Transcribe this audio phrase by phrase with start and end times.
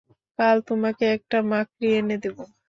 [0.39, 2.37] কাল তোমাকে একটা মাকড়ি এনে দেব।